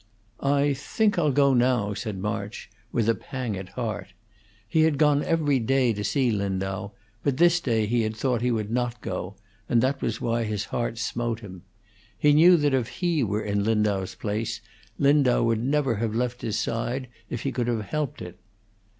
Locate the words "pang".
3.13-3.55